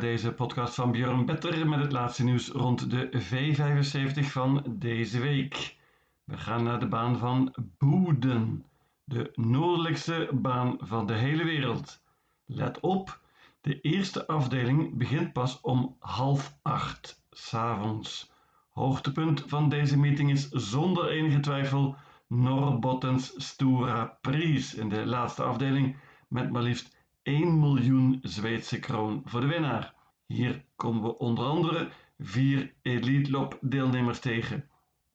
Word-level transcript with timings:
deze 0.00 0.32
podcast 0.32 0.74
van 0.74 0.92
Björn 0.92 1.26
Better 1.26 1.68
met 1.68 1.80
het 1.80 1.92
laatste 1.92 2.24
nieuws 2.24 2.48
rond 2.48 2.90
de 2.90 3.22
V75 3.22 4.26
van 4.26 4.64
deze 4.68 5.20
week. 5.20 5.76
We 6.24 6.36
gaan 6.36 6.62
naar 6.62 6.80
de 6.80 6.86
baan 6.88 7.18
van 7.18 7.54
Boeden, 7.78 8.64
de 9.04 9.32
noordelijkste 9.34 10.28
baan 10.32 10.76
van 10.80 11.06
de 11.06 11.12
hele 11.12 11.44
wereld. 11.44 12.02
Let 12.44 12.80
op, 12.80 13.20
de 13.60 13.80
eerste 13.80 14.26
afdeling 14.26 14.96
begint 14.96 15.32
pas 15.32 15.60
om 15.60 15.96
half 15.98 16.56
acht 16.62 17.22
s'avonds. 17.30 18.30
Hoogtepunt 18.70 19.44
van 19.46 19.68
deze 19.68 19.98
meeting 19.98 20.30
is 20.30 20.48
zonder 20.48 21.08
enige 21.08 21.40
twijfel 21.40 21.96
Norrbottens 22.26 23.32
Stora 23.36 24.18
Prijs 24.20 24.74
in 24.74 24.88
de 24.88 25.06
laatste 25.06 25.42
afdeling 25.42 25.96
met 26.28 26.50
maar 26.50 26.62
liefst 26.62 26.95
1 27.26 27.58
miljoen 27.60 28.18
Zweedse 28.22 28.78
kroon 28.78 29.22
voor 29.24 29.40
de 29.40 29.46
winnaar. 29.46 29.94
Hier 30.26 30.64
komen 30.76 31.02
we 31.02 31.18
onder 31.18 31.44
andere 31.44 31.88
vier 32.18 32.72
Elite 32.82 33.30
Lop 33.30 33.58
deelnemers 33.60 34.18
tegen. 34.18 34.68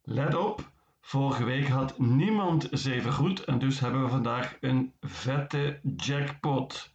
Let 0.03 0.35
op, 0.35 0.71
vorige 1.01 1.43
week 1.43 1.67
had 1.67 1.99
niemand 1.99 2.67
zeven 2.71 3.13
goed 3.13 3.43
en 3.43 3.59
dus 3.59 3.79
hebben 3.79 4.03
we 4.03 4.09
vandaag 4.09 4.57
een 4.61 4.93
vette 5.01 5.79
jackpot. 5.95 6.93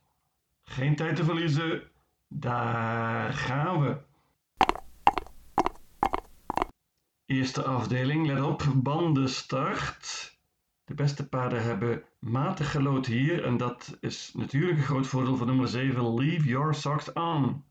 Geen 0.64 0.96
tijd 0.96 1.16
te 1.16 1.24
verliezen, 1.24 1.82
daar 2.28 3.32
gaan 3.32 3.80
we. 3.80 3.96
Eerste 7.26 7.64
afdeling, 7.64 8.26
let 8.26 8.42
op, 8.42 8.64
bandenstart. 8.74 10.35
De 10.86 10.94
beste 10.94 11.28
paarden 11.28 11.62
hebben 11.62 12.04
matig 12.18 12.70
gelood 12.70 13.06
hier 13.06 13.44
en 13.44 13.56
dat 13.56 13.96
is 14.00 14.32
natuurlijk 14.34 14.78
een 14.78 14.84
groot 14.84 15.06
voordeel 15.06 15.36
van 15.36 15.46
nummer 15.46 15.68
7, 15.68 16.14
Leave 16.14 16.48
Your 16.48 16.74
Socks 16.74 17.12
On. 17.12 17.64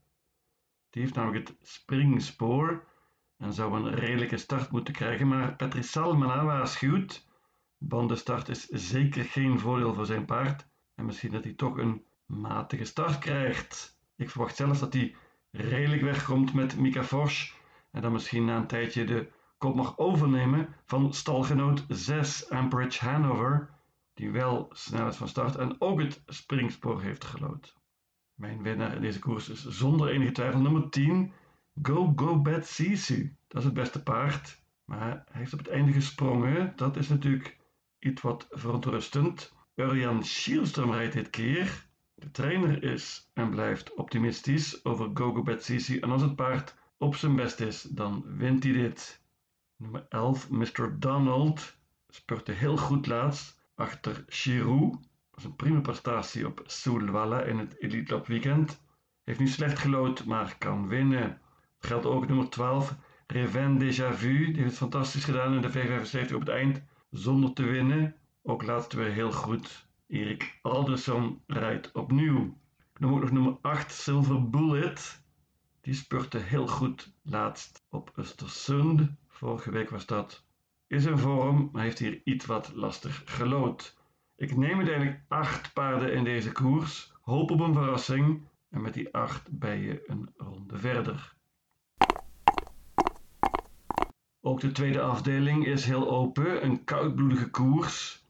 Die 0.90 1.02
heeft 1.02 1.14
namelijk 1.14 1.48
het 1.48 1.56
springspoor 1.62 2.84
en 3.36 3.52
zou 3.52 3.74
een 3.74 3.94
redelijke 3.94 4.36
start 4.36 4.70
moeten 4.70 4.94
krijgen, 4.94 5.28
maar 5.28 5.56
Patrice 5.56 5.88
Salmana 5.88 6.44
waarschuwt. 6.44 7.26
Bandenstart 7.78 8.48
is 8.48 8.66
zeker 8.68 9.24
geen 9.24 9.58
voordeel 9.58 9.94
voor 9.94 10.06
zijn 10.06 10.24
paard 10.24 10.68
en 10.94 11.04
misschien 11.04 11.32
dat 11.32 11.44
hij 11.44 11.52
toch 11.52 11.76
een 11.76 12.04
matige 12.26 12.84
start 12.84 13.18
krijgt. 13.18 13.98
Ik 14.16 14.30
verwacht 14.30 14.56
zelfs 14.56 14.80
dat 14.80 14.92
hij 14.92 15.14
redelijk 15.50 16.02
wegkomt 16.02 16.54
met 16.54 16.78
Mika 16.78 17.02
Forsch 17.02 17.52
en 17.90 18.02
dan 18.02 18.12
misschien 18.12 18.44
na 18.44 18.56
een 18.56 18.66
tijdje 18.66 19.04
de 19.04 19.28
kop 19.58 19.74
mag 19.74 19.98
overnemen 19.98 20.68
van 20.84 21.12
stalgenoot 21.12 21.84
6 21.88 22.50
Amperage 22.50 23.04
Hanover, 23.04 23.70
die 24.14 24.30
wel 24.30 24.66
snel 24.70 25.08
is 25.08 25.16
van 25.16 25.28
start 25.28 25.56
en 25.56 25.80
ook 25.80 26.00
het 26.00 26.22
springspoor 26.26 27.02
heeft 27.02 27.24
gelood. 27.24 27.76
Mijn 28.34 28.62
winnaar 28.62 28.94
in 28.94 29.00
deze 29.00 29.18
koers 29.18 29.48
is 29.48 29.66
zonder 29.66 30.08
enige 30.08 30.32
twijfel 30.32 30.60
nummer 30.60 30.90
10, 30.90 31.32
Go 31.82 32.12
Go 32.16 32.40
Bad 32.40 32.66
Sisu. 32.66 33.36
Dat 33.48 33.58
is 33.58 33.64
het 33.64 33.74
beste 33.74 34.02
paard, 34.02 34.62
maar 34.84 35.00
hij 35.00 35.22
heeft 35.40 35.52
op 35.52 35.58
het 35.58 35.68
einde 35.68 35.92
gesprongen. 35.92 36.72
Dat 36.76 36.96
is 36.96 37.08
natuurlijk 37.08 37.58
iets 37.98 38.22
wat 38.22 38.46
verontrustend. 38.50 39.54
Urian 39.74 40.24
Schielström 40.24 40.90
rijdt 40.90 41.12
dit 41.12 41.30
keer. 41.30 41.86
De 42.14 42.30
trainer 42.30 42.82
is 42.82 43.30
en 43.34 43.50
blijft 43.50 43.94
optimistisch 43.94 44.84
over 44.84 45.10
Go 45.14 45.32
Go 45.32 45.42
Bad 45.42 45.62
Sisu 45.62 45.98
en 45.98 46.10
als 46.10 46.22
het 46.22 46.36
paard 46.36 46.76
op 46.98 47.16
zijn 47.16 47.36
best 47.36 47.60
is, 47.60 47.82
dan 47.82 48.24
wint 48.36 48.62
hij 48.62 48.72
dit. 48.72 49.24
Nummer 49.78 50.06
11, 50.08 50.50
Mr. 50.50 50.96
Donald, 50.98 51.76
spurte 52.08 52.52
heel 52.52 52.76
goed 52.76 53.06
laatst 53.06 53.58
achter 53.74 54.24
Chirou. 54.28 54.90
Dat 54.90 55.00
was 55.30 55.44
een 55.44 55.56
prima 55.56 55.80
prestatie 55.80 56.46
op 56.46 56.62
Soulwalla 56.66 57.42
in 57.42 57.58
het 57.58 57.82
Elite 57.82 58.12
Lab 58.12 58.26
weekend. 58.26 58.82
Heeft 59.24 59.38
nu 59.38 59.48
slecht 59.48 59.78
gelood, 59.78 60.24
maar 60.24 60.58
kan 60.58 60.88
winnen. 60.88 61.40
Het 61.76 61.86
geldt 61.86 62.06
ook 62.06 62.26
nummer 62.26 62.48
12, 62.48 62.96
Reven 63.26 63.78
Déjà 63.78 64.14
Vu. 64.14 64.44
Die 64.44 64.56
heeft 64.56 64.68
het 64.68 64.76
fantastisch 64.76 65.24
gedaan 65.24 65.54
in 65.54 65.60
de 65.60 65.72
V75 65.72 66.34
op 66.34 66.40
het 66.40 66.48
eind, 66.48 66.82
zonder 67.10 67.52
te 67.52 67.62
winnen. 67.62 68.16
Ook 68.42 68.62
laatst 68.62 68.92
weer 68.92 69.12
heel 69.12 69.32
goed. 69.32 69.88
Erik 70.06 70.58
Alderson 70.62 71.42
rijdt 71.46 71.92
opnieuw. 71.92 72.58
Ik 72.92 73.00
noem 73.00 73.14
ook 73.14 73.20
nog 73.20 73.30
nummer 73.30 73.58
8, 73.60 73.92
Silver 73.92 74.50
Bullet. 74.50 75.22
Die 75.80 75.94
spurte 75.94 76.38
heel 76.38 76.66
goed 76.66 77.12
laatst 77.22 77.86
op 77.90 78.12
Östersund. 78.20 79.00
Vorige 79.36 79.70
week 79.70 79.90
was 79.90 80.06
dat. 80.06 80.44
Is 80.86 81.04
in 81.04 81.18
vorm, 81.18 81.68
maar 81.72 81.82
heeft 81.82 81.98
hier 81.98 82.20
iets 82.24 82.46
wat 82.46 82.72
lastig 82.74 83.22
gelood. 83.24 83.96
Ik 84.36 84.56
neem 84.56 84.76
uiteindelijk 84.76 85.20
acht 85.28 85.72
paarden 85.72 86.12
in 86.12 86.24
deze 86.24 86.52
koers. 86.52 87.12
Hoop 87.20 87.50
op 87.50 87.60
een 87.60 87.74
verrassing. 87.74 88.48
En 88.70 88.82
met 88.82 88.94
die 88.94 89.14
acht 89.14 89.58
ben 89.58 89.78
je 89.78 90.02
een 90.06 90.28
ronde 90.36 90.78
verder. 90.78 91.34
Ook 94.40 94.60
de 94.60 94.72
tweede 94.72 95.00
afdeling 95.00 95.66
is 95.66 95.84
heel 95.84 96.10
open. 96.10 96.64
Een 96.64 96.84
koudbloedige 96.84 97.50
koers. 97.50 98.24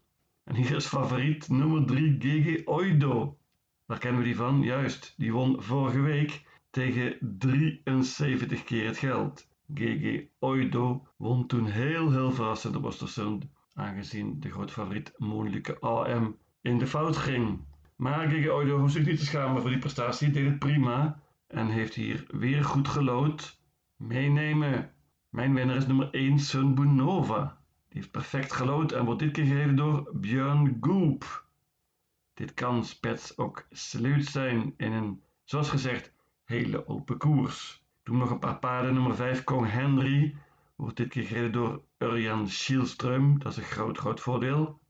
En 0.44 0.54
hier 0.54 0.76
is 0.76 0.86
favoriet 0.86 1.48
nummer 1.48 1.86
3 1.86 2.16
GG 2.18 2.64
Oido. 2.64 3.38
Waar 3.84 3.98
kennen 3.98 4.20
we 4.20 4.26
die 4.26 4.36
van? 4.36 4.62
Juist, 4.62 5.14
die 5.16 5.32
won 5.32 5.62
vorige 5.62 6.00
week 6.00 6.44
tegen 6.70 7.18
73 7.38 8.64
keer 8.64 8.86
het 8.86 8.98
geld. 8.98 9.48
GG 9.74 10.26
Oido 10.38 11.08
won 11.16 11.46
toen 11.46 11.66
heel 11.66 12.10
heel 12.10 12.32
verrassend 12.32 12.76
op 12.76 12.84
Ostersund, 12.84 13.46
aangezien 13.74 14.40
de 14.40 14.50
grote 14.50 14.72
favoriet 14.72 15.12
Moonlijke 15.16 15.80
AM 15.80 16.36
in 16.60 16.78
de 16.78 16.86
fout 16.86 17.16
ging. 17.16 17.64
Maar 17.96 18.28
GG 18.28 18.48
Oido 18.48 18.78
hoeft 18.78 18.92
zich 18.92 19.06
niet 19.06 19.18
te 19.18 19.24
schamen 19.24 19.60
voor 19.60 19.70
die 19.70 19.78
prestatie, 19.78 20.30
deed 20.30 20.46
het 20.46 20.58
prima 20.58 21.20
en 21.46 21.68
heeft 21.68 21.94
hier 21.94 22.26
weer 22.28 22.64
goed 22.64 22.88
gelood. 22.88 23.60
Meenemen. 23.96 24.90
Mijn 25.28 25.54
winnaar 25.54 25.76
is 25.76 25.86
nummer 25.86 26.10
1 26.10 26.38
Sunbunova. 26.38 27.60
Die 27.88 27.98
heeft 27.98 28.10
perfect 28.10 28.52
gelood 28.52 28.92
en 28.92 29.04
wordt 29.04 29.20
dit 29.20 29.32
keer 29.32 29.44
gereden 29.44 29.76
door 29.76 30.10
Björn 30.14 30.76
Goop. 30.80 31.48
Dit 32.34 32.54
kan 32.54 32.84
spets 32.84 33.38
ook 33.38 33.66
sleut 33.70 34.24
zijn 34.24 34.74
in 34.76 34.92
een, 34.92 35.22
zoals 35.44 35.70
gezegd, 35.70 36.12
hele 36.44 36.86
open 36.86 37.18
koers. 37.18 37.85
Toen 38.06 38.18
nog 38.18 38.30
een 38.30 38.38
paar 38.38 38.58
paarden. 38.58 38.94
Nummer 38.94 39.14
5 39.14 39.44
Kong 39.44 39.70
Henry. 39.70 40.36
Wordt 40.76 40.96
dit 40.96 41.08
keer 41.08 41.22
gereden 41.22 41.52
door 41.52 41.82
Urjan 41.98 42.48
Schielström. 42.48 43.38
Dat 43.38 43.52
is 43.52 43.56
een 43.56 43.64
groot, 43.64 43.98
groot 43.98 44.20
voordeel. 44.20 44.80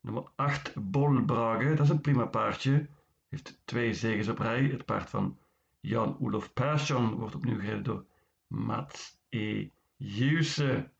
Nummer 0.00 0.30
8 0.34 0.90
Bolbrage. 0.90 1.74
Dat 1.74 1.80
is 1.80 1.88
een 1.88 2.00
prima 2.00 2.26
paardje. 2.26 2.88
Heeft 3.28 3.60
twee 3.64 3.94
zegens 3.94 4.28
op 4.28 4.38
rij. 4.38 4.62
Het 4.62 4.84
paard 4.84 5.10
van 5.10 5.38
Jan-Olof 5.80 6.52
Persson 6.52 7.14
wordt 7.14 7.34
opnieuw 7.34 7.58
gereden 7.58 7.82
door 7.82 8.06
Mats 8.46 9.18
E. 9.28 9.68
Juse. 9.96 10.72
Er 10.72 10.90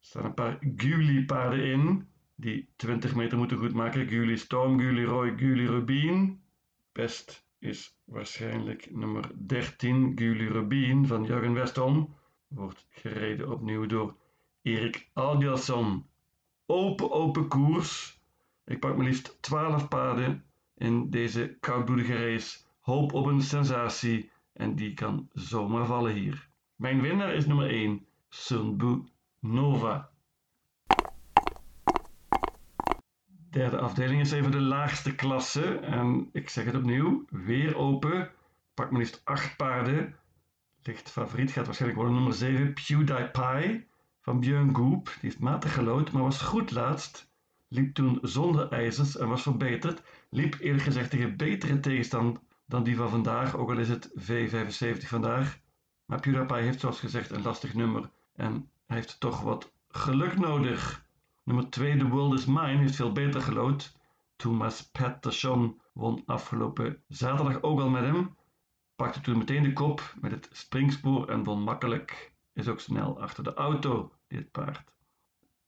staan 0.00 0.24
een 0.24 0.34
paar 0.34 0.58
Guli 0.76 1.24
paarden 1.24 1.64
in. 1.64 2.08
Die 2.34 2.68
20 2.76 3.14
meter 3.14 3.38
moeten 3.38 3.58
goedmaken. 3.58 4.08
Guli 4.08 4.36
Storm, 4.36 4.80
Guli 4.80 5.04
Roy, 5.04 5.36
Guli 5.36 5.66
Rubin. 5.66 6.42
Best 6.92 7.46
is 7.58 7.99
waarschijnlijk 8.10 8.88
nummer 8.90 9.30
13, 9.46 10.12
Guli 10.14 10.48
Rubin 10.48 11.06
van 11.06 11.24
Jurgen 11.24 11.54
Weston. 11.54 12.14
Wordt 12.48 12.86
gereden 12.90 13.52
opnieuw 13.52 13.86
door 13.86 14.16
Erik 14.62 15.08
Aldiasson. 15.12 16.06
Open, 16.66 17.10
open 17.10 17.48
koers. 17.48 18.20
Ik 18.64 18.80
pak 18.80 18.96
maar 18.96 19.06
liefst 19.06 19.42
12 19.42 19.88
paarden 19.88 20.44
in 20.76 21.10
deze 21.10 21.56
koudbloedige 21.60 22.30
race. 22.30 22.58
Hoop 22.80 23.12
op 23.12 23.26
een 23.26 23.42
sensatie 23.42 24.30
en 24.52 24.74
die 24.74 24.94
kan 24.94 25.28
zomaar 25.32 25.86
vallen 25.86 26.12
hier. 26.12 26.48
Mijn 26.76 27.00
winnaar 27.00 27.34
is 27.34 27.46
nummer 27.46 27.70
1, 27.70 28.06
Sunbu 28.28 29.04
Nova. 29.38 30.09
Derde 33.50 33.78
afdeling 33.78 34.20
is 34.20 34.32
even 34.32 34.50
de 34.50 34.60
laagste 34.60 35.14
klasse. 35.14 35.78
En 35.78 36.28
ik 36.32 36.48
zeg 36.48 36.64
het 36.64 36.74
opnieuw, 36.74 37.24
weer 37.30 37.76
open. 37.76 38.30
Pak 38.74 38.90
maar 38.90 39.00
liefst 39.00 39.20
acht 39.24 39.56
paarden. 39.56 40.14
Licht 40.82 41.10
favoriet 41.10 41.50
gaat 41.50 41.66
waarschijnlijk 41.66 42.00
worden 42.00 42.18
nummer 42.18 42.38
7, 42.38 42.72
PewDiePie 42.72 43.86
van 44.20 44.40
Björn 44.40 44.76
Goop. 44.76 45.04
Die 45.04 45.14
heeft 45.20 45.38
matig 45.38 45.74
gelood, 45.74 46.12
maar 46.12 46.22
was 46.22 46.42
goed 46.42 46.70
laatst. 46.70 47.28
Liep 47.68 47.94
toen 47.94 48.18
zonder 48.22 48.68
ijzers 48.68 49.16
en 49.16 49.28
was 49.28 49.42
verbeterd. 49.42 50.02
Liep 50.30 50.56
eerlijk 50.60 50.84
gezegd 50.84 51.10
tegen 51.10 51.36
betere 51.36 51.80
tegenstand 51.80 52.40
dan 52.66 52.84
die 52.84 52.96
van 52.96 53.10
vandaag, 53.10 53.56
ook 53.56 53.70
al 53.70 53.78
is 53.78 53.88
het 53.88 54.10
V75 54.18 55.06
vandaag. 55.06 55.58
Maar 56.04 56.20
PewDiePie 56.20 56.56
heeft 56.56 56.80
zoals 56.80 57.00
gezegd 57.00 57.30
een 57.30 57.42
lastig 57.42 57.74
nummer 57.74 58.10
en 58.36 58.68
hij 58.86 58.96
heeft 58.96 59.20
toch 59.20 59.40
wat 59.40 59.72
geluk 59.88 60.38
nodig. 60.38 61.04
Nummer 61.50 61.70
2, 61.70 61.96
The 61.96 62.08
World 62.08 62.34
Is 62.34 62.46
Mine, 62.46 62.76
heeft 62.76 62.96
veel 62.96 63.12
beter 63.12 63.42
gelood. 63.42 63.96
Thomas 64.36 64.90
Patterson 64.90 65.80
won 65.92 66.22
afgelopen 66.26 67.02
zaterdag 67.08 67.62
ook 67.62 67.80
al 67.80 67.88
met 67.88 68.02
hem. 68.02 68.36
Pakte 68.96 69.20
toen 69.20 69.38
meteen 69.38 69.62
de 69.62 69.72
kop 69.72 70.14
met 70.20 70.30
het 70.30 70.48
springspoor 70.52 71.28
en 71.28 71.44
won 71.44 71.62
makkelijk. 71.62 72.32
Is 72.52 72.68
ook 72.68 72.80
snel 72.80 73.20
achter 73.20 73.44
de 73.44 73.54
auto, 73.54 74.12
dit 74.28 74.50
paard. 74.50 74.94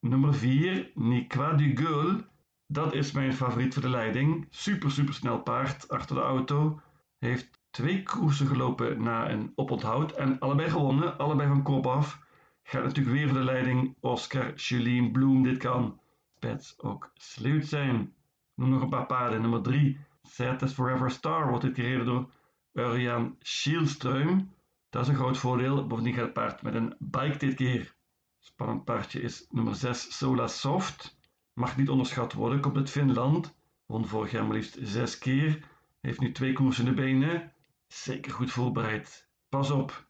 Nummer 0.01 0.35
4, 0.35 0.91
Nikwa 0.95 1.53
du 1.53 1.77
Geul. 1.77 2.21
Dat 2.67 2.95
is 2.95 3.13
mijn 3.13 3.35
favoriet 3.35 3.73
voor 3.73 3.83
de 3.83 3.89
leiding. 3.89 4.47
Super, 4.51 4.91
super 4.91 5.15
snel 5.15 5.41
paard 5.43 5.89
achter 5.89 6.17
de 6.17 6.23
auto. 6.23 6.81
Heeft 7.19 7.61
twee 7.71 8.03
koersen 8.03 8.47
gelopen 8.47 9.03
na 9.03 9.31
een 9.31 9.53
oponthoud 9.55 10.13
en 10.13 10.39
allebei 10.39 10.71
gewonnen, 10.71 11.19
allebei 11.19 11.49
van 11.49 11.63
kop 11.63 11.87
af. 11.87 12.21
Gaat 12.63 12.85
natuurlijk 12.85 13.17
weer 13.17 13.29
voor 13.29 13.39
de 13.39 13.45
leiding 13.45 13.97
Oscar 14.01 14.55
Julien 14.55 15.13
Bloem. 15.13 15.43
Dit 15.43 15.59
kan 15.59 16.01
Pets 16.39 16.79
ook 16.79 17.11
sleut 17.15 17.67
zijn. 17.69 18.15
Noem 18.55 18.69
nog 18.69 18.83
een 18.83 18.89
paar 18.89 19.07
paarden. 19.07 19.41
Nummer 19.41 19.63
3, 19.63 19.99
Certes 20.23 20.73
Forever 20.73 21.11
Star, 21.11 21.49
wordt 21.49 21.65
dit 21.65 21.75
gereden 21.75 22.07
door 22.07 22.31
Urian 22.73 23.37
Schielström. 23.39 24.49
Dat 24.91 25.03
is 25.03 25.09
een 25.09 25.15
groot 25.15 25.39
voordeel. 25.39 25.87
Bovendien 25.87 26.15
gaat 26.15 26.25
het 26.25 26.33
paard 26.33 26.63
met 26.63 26.75
een 26.75 26.95
bike 26.99 27.39
dit 27.39 27.55
keer. 27.55 27.95
Spannend 28.39 28.85
paardje 28.85 29.21
is 29.21 29.47
nummer 29.51 29.75
6, 29.75 30.19
Sola 30.19 30.47
Soft. 30.47 31.17
Mag 31.55 31.77
niet 31.77 31.89
onderschat 31.89 32.33
worden. 32.33 32.61
Komt 32.61 32.77
uit 32.77 32.91
Finland. 32.91 33.55
Won 33.87 34.07
vorig 34.07 34.31
jaar 34.31 34.45
maar 34.45 34.57
liefst 34.57 34.79
zes 34.81 35.19
keer. 35.19 35.69
Heeft 36.01 36.21
nu 36.21 36.33
twee 36.33 36.53
koersen 36.53 36.87
in 36.87 36.95
de 36.95 37.01
benen. 37.03 37.53
Zeker 37.87 38.33
goed 38.33 38.51
voorbereid. 38.51 39.29
Pas 39.49 39.71
op. 39.71 40.07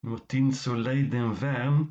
Nummer 0.00 0.26
10, 0.26 0.52
Soleil 0.52 1.08
d'Inverne. 1.08 1.86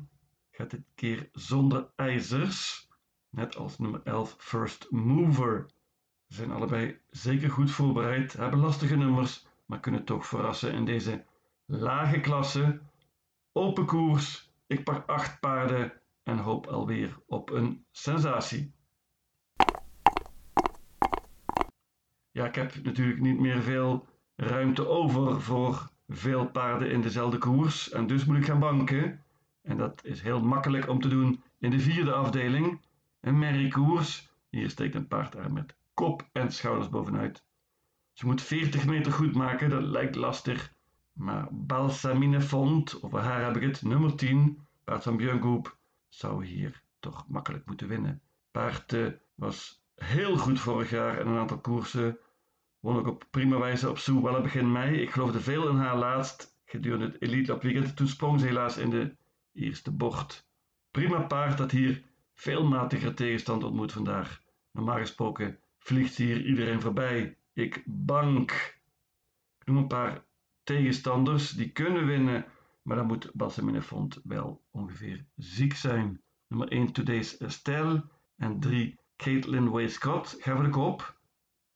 Gaat 0.50 0.70
dit 0.70 0.84
keer 0.94 1.28
zonder 1.32 1.90
ijzers. 1.96 2.88
Net 3.30 3.56
als 3.56 3.78
nummer 3.78 4.00
11, 4.04 4.36
First 4.38 4.90
Mover. 4.90 5.66
Ze 6.26 6.34
zijn 6.34 6.50
allebei 6.50 7.00
zeker 7.10 7.50
goed 7.50 7.70
voorbereid. 7.70 8.32
Hebben 8.32 8.60
lastige 8.60 8.96
nummers. 8.96 9.46
Maar 9.66 9.80
kunnen 9.80 10.04
toch 10.04 10.26
verrassen 10.26 10.72
in 10.72 10.84
deze 10.84 11.24
lage 11.66 12.20
klasse. 12.20 12.80
Open 13.52 13.86
koers. 13.86 14.52
Ik 14.66 14.84
pak 14.84 15.08
acht 15.08 15.40
paarden 15.40 15.92
en 16.22 16.38
hoop 16.38 16.66
alweer 16.66 17.22
op 17.26 17.50
een 17.50 17.84
sensatie. 17.90 18.72
Ja, 22.30 22.46
ik 22.46 22.54
heb 22.54 22.82
natuurlijk 22.82 23.20
niet 23.20 23.38
meer 23.38 23.62
veel 23.62 24.06
ruimte 24.34 24.86
over 24.86 25.40
voor 25.40 25.90
veel 26.08 26.46
paarden 26.46 26.90
in 26.90 27.00
dezelfde 27.00 27.38
koers. 27.38 27.90
En 27.90 28.06
dus 28.06 28.24
moet 28.24 28.36
ik 28.36 28.44
gaan 28.44 28.58
banken. 28.58 29.24
En 29.62 29.76
dat 29.76 30.04
is 30.04 30.20
heel 30.20 30.40
makkelijk 30.40 30.88
om 30.88 31.00
te 31.00 31.08
doen 31.08 31.42
in 31.58 31.70
de 31.70 31.80
vierde 31.80 32.12
afdeling. 32.12 32.80
Een 33.20 33.38
merriekoers. 33.38 34.28
Hier 34.50 34.70
steekt 34.70 34.94
een 34.94 35.08
paard 35.08 35.34
er 35.34 35.52
met 35.52 35.76
kop 35.94 36.28
en 36.32 36.52
schouders 36.52 36.88
bovenuit. 36.88 37.44
Ze 38.12 38.26
moet 38.26 38.42
40 38.42 38.86
meter 38.86 39.12
goed 39.12 39.34
maken, 39.34 39.70
dat 39.70 39.82
lijkt 39.82 40.14
lastig. 40.14 40.72
Maar 41.12 41.48
Balsamine 41.50 42.40
Font, 42.40 43.02
over 43.02 43.20
haar 43.20 43.44
heb 43.44 43.56
ik 43.56 43.62
het, 43.62 43.82
nummer 43.82 44.16
10, 44.16 44.66
paard 44.84 45.02
van 45.02 45.16
Björn 45.16 45.62
zou 46.08 46.44
hier 46.44 46.82
toch 46.98 47.24
makkelijk 47.28 47.66
moeten 47.66 47.88
winnen. 47.88 48.20
Paard 48.50 48.92
uh, 48.92 49.12
was 49.34 49.82
heel 49.94 50.36
goed 50.36 50.60
vorig 50.60 50.90
jaar 50.90 51.20
in 51.20 51.26
een 51.26 51.38
aantal 51.38 51.58
koersen. 51.58 52.18
Won 52.80 52.96
ook 52.96 53.06
op 53.06 53.26
prima 53.30 53.58
wijze 53.58 53.90
op 53.90 53.98
Soewelle 53.98 54.40
begin 54.40 54.72
mei. 54.72 55.00
Ik 55.00 55.10
geloofde 55.10 55.40
veel 55.40 55.68
in 55.68 55.76
haar 55.76 55.96
laatst 55.96 56.56
gedurende 56.64 57.04
het 57.04 57.22
Elite 57.22 57.54
op 57.54 57.62
weekend. 57.62 57.96
Toen 57.96 58.08
sprong 58.08 58.40
ze 58.40 58.46
helaas 58.46 58.76
in 58.76 58.90
de 58.90 59.16
eerste 59.52 59.90
bocht. 59.90 60.48
Prima 60.90 61.20
paard 61.20 61.58
dat 61.58 61.70
hier 61.70 62.02
veel 62.34 62.64
matigere 62.64 63.14
tegenstand 63.14 63.64
ontmoet 63.64 63.92
vandaag. 63.92 64.42
Normaal 64.72 64.98
gesproken 64.98 65.58
vliegt 65.78 66.16
hier 66.16 66.44
iedereen 66.44 66.80
voorbij. 66.80 67.36
Ik 67.52 67.82
bank. 67.86 68.80
Ik 69.58 69.66
noem 69.66 69.76
een 69.76 69.86
paar 69.86 70.24
tegenstanders 70.62 71.50
die 71.50 71.70
kunnen 71.70 72.06
winnen, 72.06 72.44
maar 72.82 72.96
dan 72.96 73.06
moet 73.06 73.30
Balsamine 73.34 73.82
Font 73.82 74.20
wel 74.24 74.62
ongeveer 74.70 75.24
ziek 75.36 75.74
zijn. 75.74 76.22
Nummer 76.48 76.68
1 76.68 76.92
Today's 76.92 77.36
Estelle 77.36 78.04
en 78.36 78.60
3 78.60 78.98
Caitlin 79.16 79.68
Way 79.68 79.88
Scott 79.88 80.36
gaan 80.38 80.54
voor 80.54 80.64
de 80.64 80.70
kop. 80.70 81.17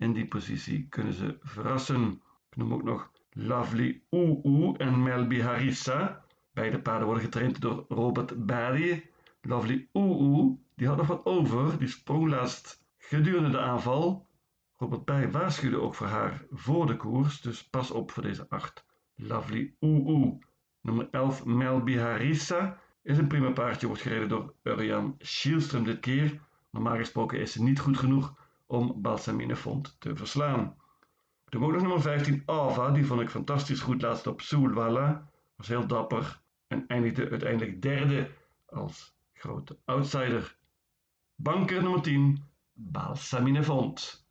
In 0.02 0.12
die 0.12 0.26
positie 0.26 0.86
kunnen 0.88 1.12
ze 1.12 1.38
verrassen. 1.42 2.22
Ik 2.50 2.56
noem 2.56 2.72
ook 2.72 2.82
nog 2.82 3.10
Lovely 3.30 4.02
Oeh 4.10 4.74
en 4.78 5.02
Melby 5.02 5.40
Harissa. 5.40 6.24
Beide 6.52 6.80
paarden 6.80 7.06
worden 7.06 7.24
getraind 7.24 7.60
door 7.60 7.84
Robert 7.88 8.46
Barry. 8.46 9.10
Lovely 9.42 9.88
Oeh 9.92 10.58
die 10.74 10.86
had 10.86 10.96
nog 10.96 11.06
wat 11.06 11.24
over. 11.24 11.78
Die 11.78 11.88
sprong 11.88 12.28
laatst 12.28 12.84
gedurende 12.96 13.50
de 13.50 13.58
aanval. 13.58 14.26
Robert 14.76 15.04
Barry 15.04 15.30
waarschuwde 15.30 15.80
ook 15.80 15.94
voor 15.94 16.06
haar 16.06 16.44
voor 16.50 16.86
de 16.86 16.96
koers. 16.96 17.40
Dus 17.40 17.68
pas 17.68 17.90
op 17.90 18.10
voor 18.10 18.22
deze 18.22 18.46
8. 18.48 18.84
Lovely 19.14 19.74
Oeh 19.80 20.40
Nummer 20.80 21.08
11 21.10 21.44
Melby 21.44 21.96
Harissa 21.96 22.78
is 23.02 23.18
een 23.18 23.28
prima 23.28 23.50
paardje. 23.50 23.86
Wordt 23.86 24.02
gereden 24.02 24.28
door 24.28 24.54
Urian 24.62 25.14
Schielström 25.18 25.82
dit 25.82 26.00
keer. 26.00 26.40
Normaal 26.70 26.96
gesproken 26.96 27.40
is 27.40 27.52
ze 27.52 27.62
niet 27.62 27.80
goed 27.80 27.98
genoeg 27.98 28.40
om 28.72 29.02
Balsamine 29.02 29.56
Font 29.56 29.96
te 29.98 30.16
verslaan. 30.16 30.76
Ook 31.50 31.60
nog 31.60 31.80
nummer 31.80 32.00
15 32.00 32.42
Ava, 32.46 32.90
die 32.90 33.06
vond 33.06 33.20
ik 33.20 33.30
fantastisch 33.30 33.80
goed 33.80 34.02
laatst 34.02 34.26
op 34.26 34.40
Soulwalla. 34.40 35.30
Was 35.56 35.68
heel 35.68 35.86
dapper 35.86 36.40
en 36.66 36.86
eindigde 36.86 37.30
uiteindelijk 37.30 37.82
derde 37.82 38.30
als 38.66 39.14
grote 39.32 39.78
outsider. 39.84 40.56
Banker 41.34 41.82
nummer 41.82 42.02
10 42.02 42.44
Balsamine 42.72 43.62
Font. 43.62 44.26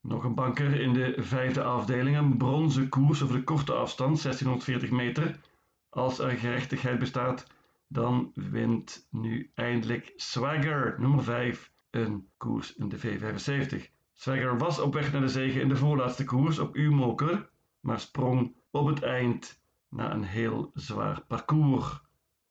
Nog 0.00 0.24
een 0.24 0.34
banker 0.34 0.80
in 0.80 0.92
de 0.92 1.14
vijfde 1.18 1.62
afdeling, 1.62 2.16
een 2.16 2.36
bronzen 2.36 2.88
koers 2.88 3.22
over 3.22 3.36
de 3.36 3.44
korte 3.44 3.72
afstand, 3.72 4.22
1640 4.22 4.90
meter. 4.90 5.40
Als 5.88 6.18
er 6.18 6.30
gerechtigheid 6.30 6.98
bestaat, 6.98 7.46
dan 7.92 8.30
wint 8.34 9.06
nu 9.10 9.50
eindelijk 9.54 10.12
Swagger, 10.16 10.94
nummer 10.98 11.24
5, 11.24 11.72
een 11.90 12.28
koers 12.36 12.74
in 12.76 12.88
de 12.88 12.98
V75. 12.98 13.90
Swagger 14.12 14.58
was 14.58 14.78
op 14.78 14.94
weg 14.94 15.12
naar 15.12 15.20
de 15.20 15.28
zege 15.28 15.60
in 15.60 15.68
de 15.68 15.76
voorlaatste 15.76 16.24
koers 16.24 16.58
op 16.58 16.76
U-moker, 16.76 17.50
maar 17.80 18.00
sprong 18.00 18.54
op 18.70 18.86
het 18.86 19.02
eind 19.02 19.60
na 19.88 20.12
een 20.12 20.24
heel 20.24 20.70
zwaar 20.74 21.24
parcours. 21.26 22.00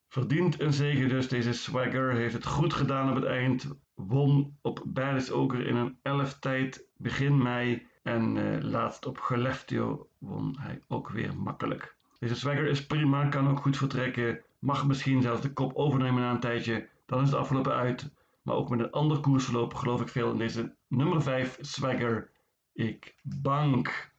Verdient 0.07 0.59
een 0.59 0.73
zege 0.73 1.07
dus. 1.07 1.27
Deze 1.27 1.53
Swagger 1.53 2.11
heeft 2.11 2.33
het 2.33 2.45
goed 2.45 2.73
gedaan 2.73 3.09
op 3.09 3.15
het 3.15 3.25
eind. 3.25 3.67
Won 3.95 4.57
op 4.61 4.83
Oker 5.31 5.67
in 5.67 5.75
een 5.75 5.97
11 6.01 6.39
tijd 6.39 6.85
begin 6.97 7.37
mei. 7.41 7.87
En 8.03 8.35
uh, 8.35 8.61
laatst 8.61 9.05
op 9.05 9.17
Geleftio 9.17 10.09
won 10.17 10.55
hij 10.59 10.81
ook 10.87 11.09
weer 11.09 11.37
makkelijk. 11.37 11.95
Deze 12.19 12.35
Swagger 12.35 12.67
is 12.67 12.85
prima, 12.85 13.27
kan 13.27 13.49
ook 13.49 13.59
goed 13.59 13.77
vertrekken 13.77 14.41
mag 14.61 14.87
misschien 14.87 15.21
zelfs 15.21 15.41
de 15.41 15.53
kop 15.53 15.73
overnemen 15.73 16.21
na 16.21 16.31
een 16.31 16.39
tijdje. 16.39 16.89
Dan 17.05 17.21
is 17.21 17.29
het 17.29 17.39
afgelopen 17.39 17.73
uit. 17.73 18.11
Maar 18.41 18.55
ook 18.55 18.69
met 18.69 18.79
een 18.79 18.91
ander 18.91 19.19
koersverloop 19.19 19.73
geloof 19.73 20.01
ik 20.01 20.07
veel 20.07 20.31
in 20.31 20.37
deze 20.37 20.75
nummer 20.87 21.21
5 21.21 21.57
Swagger. 21.61 22.31
Ik 22.73 23.15
bank. 23.21 24.11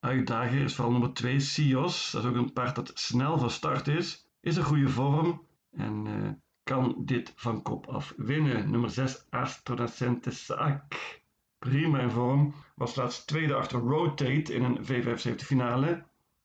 Uitdager 0.00 0.62
is 0.62 0.74
vooral 0.74 0.92
nummer 0.92 1.12
2 1.12 1.40
Sios. 1.40 2.10
Dat 2.10 2.22
is 2.22 2.28
ook 2.28 2.36
een 2.36 2.52
paard 2.52 2.74
dat 2.74 2.90
snel 2.94 3.38
van 3.38 3.50
start 3.50 3.88
is. 3.88 4.28
Is 4.40 4.56
een 4.56 4.64
goede 4.64 4.88
vorm. 4.88 5.42
En 5.70 6.06
uh, 6.06 6.30
kan 6.62 7.02
dit 7.04 7.32
van 7.36 7.62
kop 7.62 7.86
af 7.86 8.14
winnen. 8.16 8.70
Nummer 8.70 8.90
6 8.90 9.26
Astronacente 9.30 10.30
Saak. 10.30 11.22
Prima 11.58 11.98
in 11.98 12.10
vorm. 12.10 12.54
Was 12.74 12.94
laatst 12.94 13.26
tweede 13.26 13.54
achter 13.54 13.80
Rotate 13.80 14.54
in 14.54 14.62
een 14.64 14.78
V75 14.84 15.34
finale. 15.34 16.04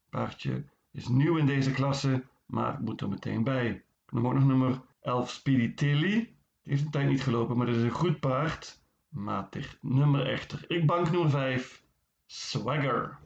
Paardje 0.10 0.64
is 0.92 1.08
nieuw 1.08 1.38
in 1.38 1.46
deze 1.46 1.72
klasse 1.72 2.24
maar 2.50 2.82
moet 2.82 3.02
er 3.02 3.10
meteen 3.10 3.44
bij. 3.44 3.84
Dan 4.06 4.22
nog 4.22 4.46
nummer 4.46 4.82
11 5.02 5.30
Speedy. 5.30 5.74
Die 5.74 6.38
heeft 6.64 6.84
een 6.84 6.92
tijd 6.92 7.10
niet 7.10 7.24
gelopen, 7.24 7.58
maar 7.58 7.66
dat 7.66 7.76
is 7.76 7.84
een 7.84 7.90
goed 7.90 8.20
paard. 8.20 8.82
Matig 9.10 9.78
nummer 9.82 10.28
echter. 10.28 10.66
Ik 10.68 10.86
bank 10.86 11.12
nummer 11.12 11.30
5, 11.30 11.84
Swagger. 12.26 13.20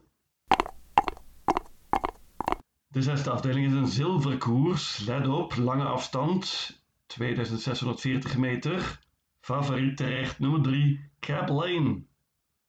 De 2.88 3.02
zesde 3.02 3.30
afdeling 3.30 3.66
is 3.66 3.74
een 3.74 3.88
zilverkoers. 3.88 5.00
Let 5.00 5.28
op, 5.28 5.56
lange 5.56 5.86
afstand. 5.86 6.72
2640 7.06 8.38
meter. 8.38 9.00
Favoriet 9.40 9.98
terecht 9.98 10.40
nummer 10.40 10.62
3, 10.62 11.10
Cap 11.20 11.50
Lane. 11.50 12.04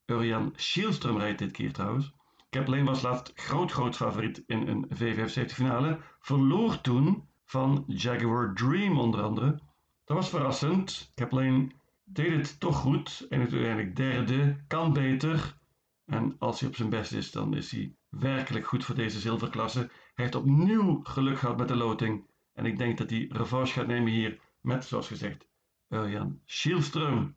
Urian 0.07 0.53
Schielström 0.57 1.17
rijdt 1.17 1.39
dit 1.39 1.53
keer 1.53 1.73
trouwens. 1.73 2.13
Kaplan 2.55 2.85
was 2.85 3.03
laatst 3.03 3.33
groot 3.35 3.73
groot 3.73 3.97
favoriet 3.97 4.43
in 4.47 4.69
een 4.69 4.87
V75 4.95 5.55
finale. 5.55 5.99
Verloor 6.21 6.81
toen 6.81 7.29
van 7.45 7.85
Jaguar 7.87 8.55
Dream 8.55 8.99
onder 8.99 9.23
andere. 9.23 9.61
Dat 10.05 10.17
was 10.17 10.29
verrassend. 10.29 11.13
Kaplan 11.15 11.73
deed 12.05 12.37
het 12.37 12.61
toch 12.61 12.77
goed. 12.77 13.27
En 13.29 13.41
uiteindelijk 13.41 13.97
derde. 13.97 14.57
Kan 14.67 14.93
beter. 14.93 15.57
En 16.05 16.37
als 16.39 16.61
hij 16.61 16.69
op 16.69 16.77
zijn 16.77 16.89
best 16.89 17.13
is, 17.13 17.31
dan 17.31 17.57
is 17.57 17.71
hij 17.71 17.95
werkelijk 18.09 18.67
goed 18.67 18.85
voor 18.85 18.95
deze 18.95 19.21
zilverklasse. 19.21 19.79
Hij 19.79 19.91
heeft 20.15 20.35
opnieuw 20.35 21.01
geluk 21.03 21.39
gehad 21.39 21.57
met 21.57 21.69
de 21.69 21.77
loting. 21.77 22.27
En 22.53 22.67
ik 22.67 22.79
denk 22.79 22.99
dat 22.99 23.11
hij 23.11 23.27
revanche 23.31 23.73
gaat 23.73 23.87
nemen 23.87 24.13
hier 24.13 24.41
met, 24.61 24.85
zoals 24.85 25.07
gezegd, 25.07 25.49
Urjan 25.89 26.41
Schielström. 26.45 27.35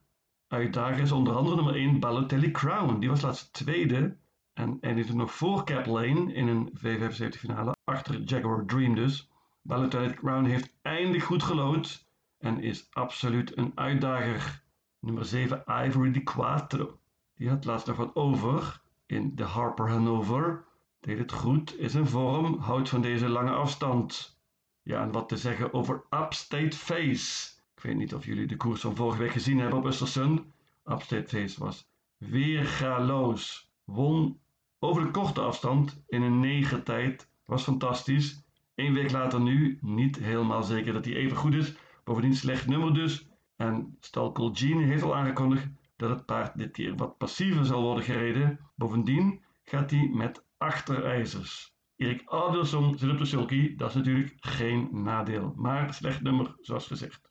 Uitdager 0.47 0.99
is 0.99 1.11
onder 1.11 1.35
andere 1.35 1.55
nummer 1.55 1.75
1 1.75 1.99
Balotelli 1.99 2.51
Crown. 2.51 2.99
Die 2.99 3.09
was 3.09 3.21
laatst 3.21 3.53
tweede 3.53 4.17
en 4.57 4.77
eindigde 4.81 5.15
nog 5.15 5.33
voor 5.33 5.63
Cap 5.63 5.85
Lane 5.85 6.33
in 6.33 6.47
een 6.47 6.69
V75 6.77 7.39
finale, 7.39 7.75
achter 7.83 8.21
Jaguar 8.21 8.65
Dream 8.65 8.95
dus. 8.95 9.29
Balotelli 9.61 10.13
Crown 10.13 10.45
heeft 10.45 10.73
eindig 10.81 11.23
goed 11.23 11.43
gelood 11.43 12.05
en 12.37 12.61
is 12.61 12.87
absoluut 12.91 13.57
een 13.57 13.71
uitdager. 13.75 14.63
Nummer 14.99 15.25
7 15.25 15.63
Ivory 15.85 16.11
Di 16.11 16.23
Quattro. 16.23 16.99
Die 17.35 17.49
had 17.49 17.65
laatst 17.65 17.87
nog 17.87 17.97
wat 17.97 18.15
over 18.15 18.81
in 19.05 19.35
de 19.35 19.43
Harper 19.43 19.89
Hanover. 19.89 20.65
Deed 20.99 21.17
het 21.17 21.31
goed, 21.31 21.79
is 21.79 21.95
in 21.95 22.07
vorm, 22.07 22.59
houdt 22.59 22.89
van 22.89 23.01
deze 23.01 23.29
lange 23.29 23.51
afstand. 23.51 24.39
Ja, 24.81 25.01
en 25.01 25.11
wat 25.11 25.29
te 25.29 25.37
zeggen 25.37 25.73
over 25.73 26.03
Upstate 26.09 26.77
Face. 26.77 27.51
Ik 27.75 27.83
weet 27.83 27.95
niet 27.95 28.15
of 28.15 28.25
jullie 28.25 28.47
de 28.47 28.57
koers 28.57 28.81
van 28.81 28.95
vorige 28.95 29.21
week 29.21 29.31
gezien 29.31 29.59
hebben 29.59 29.79
op 29.79 29.85
Östersund. 29.85 30.41
Upstate 30.85 31.27
Face 31.27 31.59
was 31.59 31.89
weergaloos. 32.17 33.71
Won 33.83 34.39
over 34.79 35.03
de 35.03 35.11
korte 35.11 35.41
afstand 35.41 36.03
in 36.07 36.21
een 36.21 36.39
negen 36.39 36.83
tijd. 36.83 37.29
Was 37.45 37.63
fantastisch. 37.63 38.45
Eén 38.75 38.93
week 38.93 39.11
later 39.11 39.41
nu, 39.41 39.77
niet 39.81 40.17
helemaal 40.17 40.63
zeker 40.63 40.93
dat 40.93 41.05
hij 41.05 41.13
even 41.13 41.37
goed 41.37 41.53
is. 41.53 41.75
Bovendien 42.03 42.35
slecht 42.35 42.67
nummer 42.67 42.93
dus. 42.93 43.27
En 43.55 43.97
Stal 43.99 44.51
Gene 44.53 44.83
heeft 44.83 45.03
al 45.03 45.15
aangekondigd 45.15 45.67
dat 45.95 46.09
het 46.09 46.25
paard 46.25 46.57
dit 46.57 46.71
keer 46.71 46.95
wat 46.95 47.17
passiever 47.17 47.65
zal 47.65 47.81
worden 47.81 48.03
gereden. 48.03 48.59
Bovendien 48.75 49.41
gaat 49.63 49.91
hij 49.91 50.09
met 50.13 50.45
achterijzers. 50.57 51.75
Erik 51.95 52.23
Adelsson 52.25 52.97
zit 52.97 53.11
op 53.11 53.17
de 53.17 53.25
sulky, 53.25 53.75
dat 53.75 53.89
is 53.89 53.95
natuurlijk 53.95 54.35
geen 54.39 54.89
nadeel. 54.91 55.53
Maar 55.55 55.93
slecht 55.93 56.21
nummer, 56.21 56.55
zoals 56.61 56.87
gezegd. 56.87 57.29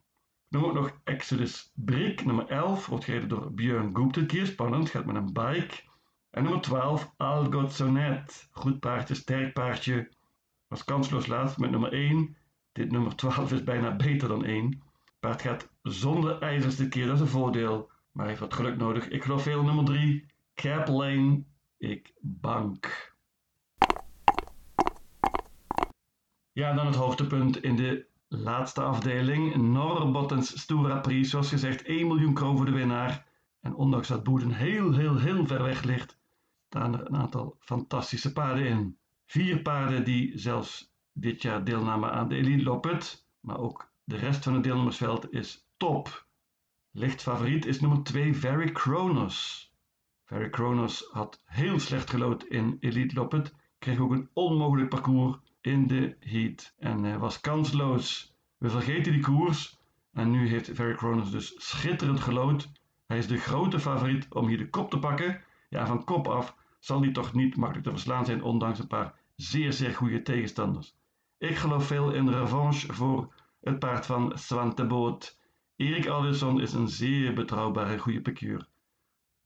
Dan 0.49 0.65
ook 0.65 0.75
nog 0.75 1.01
Exodus 1.05 1.73
Brick, 1.75 2.25
nummer 2.25 2.47
11, 2.47 2.87
wordt 2.87 3.05
gereden 3.05 3.29
door 3.29 3.53
Björn 3.53 3.97
Goep 3.97 4.27
keer. 4.27 4.47
Spannend, 4.47 4.91
gaat 4.91 5.05
met 5.05 5.17
een 5.17 5.33
bike. 5.33 5.83
En 6.37 6.43
nummer 6.43 6.61
12, 6.61 7.13
Algot 7.17 7.73
Sonet. 7.73 8.49
Goed 8.53 8.81
paardje, 8.81 9.15
sterk 9.15 9.53
paardje. 9.53 10.09
Was 10.69 10.85
kansloos 10.85 11.27
laatst 11.27 11.59
met 11.59 11.71
nummer 11.71 11.93
1. 11.93 12.37
Dit 12.73 12.91
nummer 12.91 13.17
12 13.17 13.53
is 13.53 13.65
bijna 13.65 13.97
beter 13.97 14.29
dan 14.29 14.45
1. 14.45 14.83
Paard 15.21 15.43
gaat 15.43 15.71
zonder 15.83 16.43
ijzers 16.43 16.77
dit 16.77 16.89
keer, 16.89 17.07
dat 17.07 17.15
is 17.15 17.21
een 17.21 17.27
voordeel. 17.27 17.91
Maar 18.13 18.27
heeft 18.27 18.41
wat 18.41 18.55
geluk 18.55 18.77
nodig. 18.77 19.09
Ik 19.09 19.23
geloof 19.23 19.43
veel 19.43 19.63
nummer 19.63 19.85
3, 19.85 20.27
Cap 20.55 20.89
Lane. 20.89 21.45
Ik 21.79 22.13
bank. 22.21 23.15
Ja, 26.53 26.75
dan 26.75 26.87
het 26.87 26.95
hoogtepunt 26.95 27.63
in 27.63 27.77
de 27.77 28.07
laatste 28.29 28.83
afdeling. 28.83 29.55
Norbottens 29.55 30.61
Stura 30.61 30.99
Prix. 30.99 31.31
Zoals 31.31 31.49
gezegd, 31.49 31.83
1 31.83 32.07
miljoen 32.07 32.35
kroon 32.35 32.57
voor 32.57 32.67
de 32.67 32.73
winnaar. 32.73 33.27
En 33.61 33.75
ondanks 33.75 34.09
dat 34.09 34.25
Boeden 34.25 34.53
heel, 34.53 34.93
heel, 34.93 35.19
heel 35.19 35.47
ver 35.47 35.63
weg 35.63 35.83
ligt, 35.83 36.25
staan 36.69 36.95
er 36.95 37.07
een 37.07 37.17
aantal 37.17 37.57
fantastische 37.59 38.33
paarden 38.33 38.67
in. 38.67 38.99
Vier 39.27 39.63
paarden 39.63 40.05
die 40.05 40.39
zelfs 40.39 40.93
dit 41.13 41.43
jaar 41.43 41.65
deelnamen 41.65 42.13
aan 42.13 42.29
de 42.29 42.37
Elite 42.37 42.65
Loppet. 42.65 43.27
Maar 43.41 43.59
ook 43.59 43.93
de 44.05 44.17
rest 44.17 44.45
van 44.45 44.55
het 44.55 44.63
deelnemersveld 44.63 45.33
is 45.33 45.69
top. 45.77 46.27
Licht 46.91 47.23
favoriet 47.23 47.67
is 47.67 47.81
nummer 47.81 48.03
2 48.03 48.35
Very 48.35 48.73
Kronos. 48.73 49.71
Very 50.25 50.51
Kronos 50.51 51.09
had 51.13 51.43
heel 51.45 51.81
slecht 51.81 52.11
gelood 52.11 52.45
in 52.45 52.77
Elite 52.81 53.15
Loppet. 53.15 53.55
Kreeg 53.79 53.99
ook 53.99 54.13
een 54.13 54.31
onmogelijk 54.33 54.89
parcours 54.89 55.37
in 55.61 55.87
de 55.87 56.17
heat 56.21 56.75
en 56.79 57.19
was 57.19 57.41
kansloos. 57.41 58.35
We 58.59 58.71
vergeten 58.71 59.13
die 59.13 59.23
koers 59.23 59.79
en 60.13 60.31
nu 60.31 60.49
heeft 60.49 60.71
Very 60.73 60.95
Kronos 60.95 61.31
dus 61.31 61.55
schitterend 61.57 62.21
gelood. 62.21 62.69
Hij 63.07 63.19
is 63.19 63.27
de 63.27 63.37
grote 63.37 63.81
favoriet 63.81 64.27
om 64.31 64.47
hier 64.47 64.59
de 64.59 64.71
kop 64.71 64.91
te 64.91 64.99
pakken. 64.99 65.43
Ja, 65.69 65.87
van 65.87 66.05
kop 66.05 66.29
af 66.29 66.57
zal 66.79 67.01
hij 67.01 67.13
toch 67.13 67.33
niet 67.33 67.57
makkelijk 67.57 67.87
te 67.87 67.93
verslaan 67.93 68.25
zijn, 68.25 68.43
ondanks 68.43 68.79
een 68.79 68.87
paar 68.87 69.15
zeer, 69.37 69.73
zeer 69.73 69.95
goede 69.95 70.23
tegenstanders. 70.23 70.95
Ik 71.39 71.57
geloof 71.57 71.87
veel 71.87 72.13
in 72.13 72.29
revanche 72.29 72.93
voor 72.93 73.35
het 73.61 73.79
paard 73.79 74.07
van 74.07 74.39
Swante 74.39 74.87
Boot. 74.87 75.39
Erik 75.77 76.07
Alderson 76.07 76.61
is 76.61 76.73
een 76.73 76.89
zeer 76.89 77.35
betrouwbare 77.35 77.99
goede 77.99 78.21
piqueur. 78.21 78.69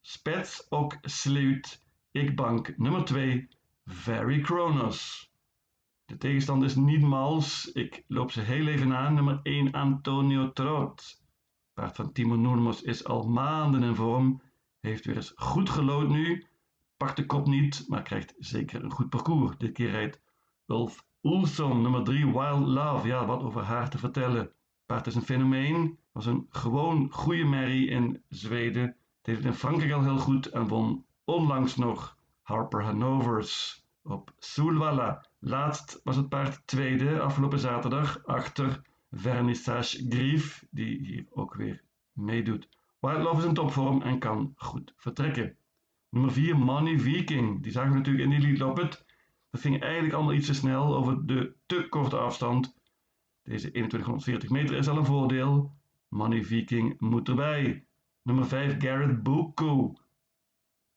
Spets 0.01 0.67
ook 0.71 0.99
sluit. 1.01 1.85
Ik 2.11 2.37
bank 2.37 2.79
nummer 2.79 3.05
2, 3.05 3.49
Very 3.85 4.41
Kronos. 4.41 5.31
De 6.05 6.17
tegenstander 6.17 6.69
is 6.69 6.75
niet 6.75 7.03
mals. 7.03 7.73
Ik 7.73 8.05
loop 8.07 8.31
ze 8.33 8.41
heel 8.41 8.67
even 8.67 8.97
aan. 8.97 9.15
Nummer 9.15 9.41
1 9.43 9.73
Antonio 9.73 10.53
Trot. 10.53 11.23
Paard 11.75 11.97
van 11.97 12.13
Timo 12.13 12.37
Noormos 12.37 12.83
is 12.83 13.05
al 13.05 13.29
maanden 13.29 13.83
in 13.83 13.95
vorm. 13.95 14.43
Heeft 14.81 15.05
weer 15.05 15.17
eens 15.17 15.33
goed 15.37 15.71
gelood 15.71 16.09
nu. 16.09 16.47
Pakt 16.97 17.17
de 17.17 17.27
kop 17.27 17.47
niet, 17.47 17.85
maar 17.89 18.03
krijgt 18.03 18.35
zeker 18.39 18.85
een 18.85 18.91
goed 18.91 19.09
parcours. 19.09 19.57
Dit 19.59 19.73
keer 19.73 19.91
rijdt 19.91 20.21
Ulf 20.67 21.05
Oelson, 21.23 21.83
nummer 21.83 22.05
3 22.05 22.27
Wild 22.27 22.67
Love. 22.67 23.07
Ja, 23.07 23.27
wat 23.27 23.43
over 23.43 23.63
haar 23.63 23.91
te 23.91 23.99
vertellen. 23.99 24.53
Paard 24.87 25.07
is 25.07 25.15
een 25.15 25.23
fenomeen. 25.23 25.99
Was 26.13 26.27
een 26.27 26.47
gewoon 26.51 27.09
goede 27.13 27.45
merrie 27.45 27.89
in 27.89 28.23
Zweden. 28.29 28.97
Deed 29.23 29.37
het 29.37 29.45
in 29.45 29.55
Frankrijk 29.55 29.93
al 29.93 30.03
heel 30.03 30.19
goed 30.19 30.47
en 30.47 30.69
won 30.69 31.05
onlangs 31.25 31.77
nog 31.77 32.17
Harper 32.43 32.83
Hanovers 32.83 33.85
op 34.03 34.33
Soulwalla. 34.39 35.25
Laatst 35.39 36.01
was 36.05 36.17
het 36.17 36.29
paard 36.29 36.67
tweede 36.67 37.21
afgelopen 37.21 37.59
zaterdag 37.59 38.25
achter 38.27 38.81
Vernissage 39.11 40.07
Grief, 40.09 40.67
die 40.71 40.99
hier 40.99 41.27
ook 41.31 41.55
weer 41.55 41.83
meedoet. 42.13 42.69
Wild 43.01 43.23
Love 43.23 43.39
is 43.39 43.45
in 43.45 43.55
topvorm 43.55 44.03
en 44.03 44.19
kan 44.19 44.53
goed 44.57 44.93
vertrekken. 44.97 45.57
Nummer 46.09 46.33
4, 46.33 46.59
Money 46.59 46.99
Viking. 46.99 47.63
Die 47.63 47.73
zagen 47.73 47.91
we 47.91 47.97
natuurlijk 47.97 48.25
in 48.25 48.33
Elite 48.33 48.65
Loppet. 48.65 49.05
Dat 49.51 49.61
ging 49.61 49.81
eigenlijk 49.81 50.15
allemaal 50.15 50.35
iets 50.35 50.47
te 50.47 50.55
snel 50.55 50.97
over 50.97 51.27
de 51.27 51.55
te 51.67 51.87
korte 51.89 52.17
afstand. 52.17 52.75
Deze 53.43 53.71
2140 53.71 54.51
meter 54.51 54.77
is 54.77 54.89
al 54.89 54.97
een 54.97 55.05
voordeel. 55.05 55.75
Money 56.09 56.45
Viking 56.45 57.01
moet 57.01 57.29
erbij. 57.29 57.85
Nummer 58.23 58.47
5, 58.47 58.75
Garrett 58.79 59.23
Buku 59.23 59.93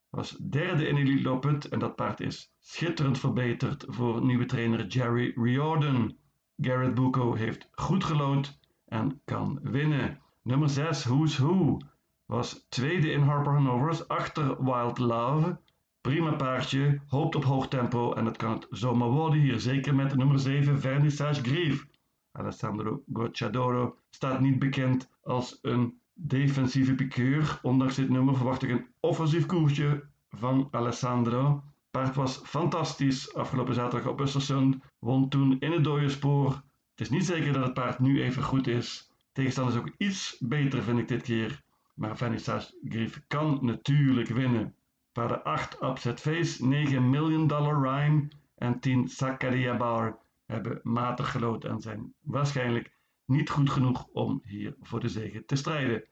was 0.10 0.38
derde 0.38 0.88
in 0.88 0.98
Elite 0.98 1.22
Loppet 1.22 1.70
en 1.70 1.80
dat 1.80 1.96
paard 1.96 2.20
is 2.20 2.54
schitterend 2.60 3.20
verbeterd 3.20 3.86
voor 3.88 4.26
nieuwe 4.26 4.46
trainer 4.46 4.88
Jerry 4.88 5.34
Riordan. 5.36 6.18
Garrett 6.58 6.94
Bucco 6.94 7.34
heeft 7.34 7.70
goed 7.72 8.04
gelood 8.04 8.60
en 8.86 9.22
kan 9.26 9.60
winnen. 9.62 10.22
Nummer 10.42 10.70
6, 10.70 11.06
Who's 11.06 11.38
Who, 11.38 11.78
was 12.26 12.66
tweede 12.70 13.12
in 13.12 13.22
Harper 13.22 13.54
Hanovers 13.54 14.08
achter 14.08 14.64
Wild 14.64 14.98
Love. 14.98 15.60
Prima 16.02 16.36
paardje, 16.36 17.02
hoopt 17.08 17.36
op 17.36 17.44
hoog 17.44 17.68
tempo 17.68 18.14
en 18.14 18.26
dat 18.26 18.38
kan 18.38 18.52
het 18.52 18.68
zomaar 18.70 19.10
worden 19.10 19.40
hier, 19.40 19.60
zeker 19.60 19.96
met 19.96 20.16
nummer 20.16 20.40
7, 20.40 20.80
Vernissage 20.80 21.44
Grief. 21.44 21.88
Alessandro 22.32 23.04
Gocciadoro 23.14 23.98
staat 24.10 24.40
niet 24.40 24.60
bekend 24.60 25.10
als 25.22 25.60
een 25.62 26.00
defensieve 26.14 26.96
piqueur. 26.96 27.60
Ondanks 27.62 27.96
dit 27.96 28.10
nummer 28.10 28.36
verwacht 28.36 28.64
ik 28.64 28.70
een 28.70 28.88
offensief 29.00 29.46
koersje 29.46 30.04
van 30.30 30.68
Alessandro. 30.72 31.64
Paard 31.92 32.16
was 32.16 32.42
fantastisch 32.44 33.34
afgelopen 33.34 33.74
zaterdag 33.74 34.12
op 34.12 34.22
Östersund. 34.22 34.76
Won 35.00 35.30
toen 35.30 35.60
in 35.60 35.72
het 35.72 35.84
dode 35.84 36.10
spoor. 36.10 36.52
Het 36.90 37.02
is 37.02 37.10
niet 37.10 37.26
zeker 37.26 37.54
dat 37.54 37.64
het 37.64 37.74
paard 37.74 38.00
nu 38.00 38.22
even 38.22 38.44
goed 38.44 38.68
is. 38.68 39.12
Tegenstander 39.32 39.74
is 39.74 39.80
ook 39.80 39.94
iets 39.98 40.38
beter 40.40 40.84
vind 40.84 41.00
ik 41.00 41.08
dit 41.08 41.22
keer. 41.22 41.63
Maar 41.94 42.18
Vernissage 42.18 42.78
Grief 42.84 43.24
kan 43.28 43.60
natuurlijk 43.62 44.30
winnen. 44.30 44.76
Paarden 45.12 45.44
8 45.44 45.82
Upset 45.82 46.20
Face, 46.20 46.66
9 46.66 47.10
Million 47.10 47.48
Dollar 47.48 47.82
Rhyme 47.82 48.28
en 48.56 48.80
10 48.80 49.08
Zakaria 49.08 49.78
Bar 49.78 50.20
hebben 50.46 50.80
matig 50.84 51.32
gelood 51.32 51.64
en 51.64 51.80
zijn 51.80 52.14
waarschijnlijk 52.20 52.98
niet 53.26 53.50
goed 53.50 53.70
genoeg 53.70 54.06
om 54.06 54.42
hier 54.46 54.76
voor 54.82 55.00
de 55.00 55.10
zege 55.10 55.46
te 55.46 55.56
strijden. 55.56 56.04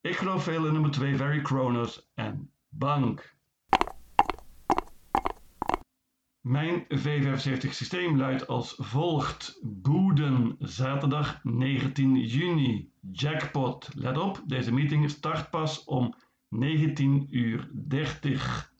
Ik 0.00 0.16
geloof 0.16 0.42
veel 0.42 0.66
in 0.66 0.72
nummer 0.72 0.90
2 0.90 1.16
Very 1.16 1.40
Kronos 1.42 2.10
en 2.14 2.52
Bank. 2.68 3.38
Mijn 6.40 6.84
V75 6.84 7.68
systeem 7.70 8.16
luidt 8.16 8.46
als 8.46 8.74
volgt. 8.78 9.58
Boeden, 9.62 10.56
zaterdag 10.58 11.44
19 11.44 12.16
juni. 12.16 12.90
Jackpot, 13.12 13.88
let 13.94 14.18
op, 14.18 14.42
deze 14.46 14.72
meeting 14.72 15.10
start 15.10 15.50
pas 15.50 15.84
om 15.84 16.14
19 16.48 17.26
uur 17.30 17.70
30. 17.72 18.72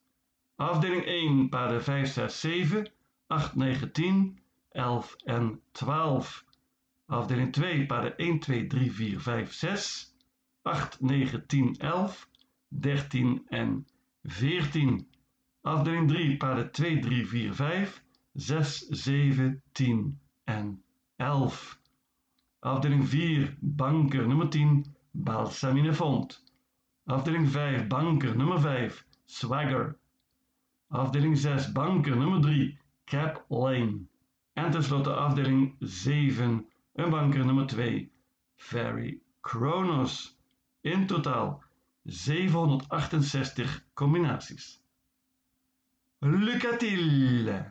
Afdeling 0.56 1.04
1, 1.04 1.48
paarden 1.48 1.82
5, 1.82 2.12
6, 2.12 2.40
7, 2.40 2.92
8, 3.26 3.56
9, 3.56 3.92
10, 3.92 4.38
11 4.70 5.16
en 5.24 5.60
12. 5.72 6.44
Afdeling 7.06 7.52
2, 7.52 7.86
paarden 7.86 8.16
1, 8.16 8.38
2, 8.38 8.66
3, 8.66 8.92
4, 8.92 9.20
5, 9.20 9.52
6, 9.52 10.14
8, 10.62 11.00
9, 11.00 11.46
10, 11.46 11.76
11, 11.78 12.28
13 12.68 13.42
en 13.48 13.86
14. 14.22 15.09
Afdeling 15.62 16.08
3, 16.08 16.36
paarden 16.36 16.72
2, 16.72 17.00
3, 17.00 17.24
4, 17.26 17.54
5, 17.54 18.02
6, 18.34 18.86
7, 18.90 19.62
10 19.72 20.18
en 20.44 20.82
11. 21.16 21.78
Afdeling 22.60 23.08
4, 23.08 23.56
banker 23.60 24.26
nummer 24.26 24.48
10, 24.48 24.84
Balsamine 25.10 25.94
Font. 25.94 26.44
Afdeling 27.04 27.48
5, 27.48 27.86
banker 27.86 28.36
nummer 28.36 28.60
5, 28.60 29.04
Swagger. 29.24 29.98
Afdeling 30.88 31.36
6, 31.36 31.72
banker 31.72 32.16
nummer 32.16 32.40
3, 32.40 32.78
Cap 33.04 33.44
Lane. 33.48 34.08
En 34.52 34.70
tenslotte 34.70 35.14
afdeling 35.14 35.76
7, 35.80 36.66
een 36.94 37.10
banker 37.10 37.44
nummer 37.44 37.66
2, 37.66 38.10
Fairy 38.56 39.20
Kronos. 39.40 40.38
In 40.80 41.06
totaal 41.06 41.62
768 42.04 43.84
combinaties. 43.94 44.79
Le 46.22 46.58
qu'a-t-il 46.58 47.64